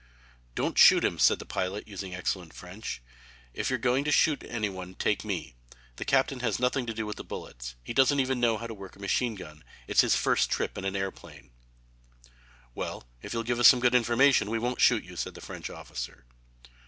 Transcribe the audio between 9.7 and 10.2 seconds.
It's his